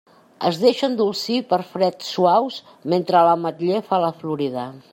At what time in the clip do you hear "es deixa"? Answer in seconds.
0.49-0.87